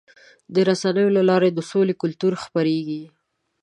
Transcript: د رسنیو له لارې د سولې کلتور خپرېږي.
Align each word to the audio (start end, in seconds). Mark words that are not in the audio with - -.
د 0.53 0.55
رسنیو 0.69 1.15
له 1.17 1.21
لارې 1.29 1.49
د 1.53 1.59
سولې 1.71 1.93
کلتور 2.01 2.33
خپرېږي. 2.43 3.03